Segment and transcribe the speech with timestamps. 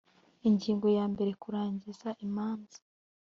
[0.47, 2.77] ingingo yambere kurangiza imanza